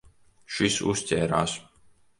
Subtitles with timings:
[0.55, 1.57] Šis uzķērās.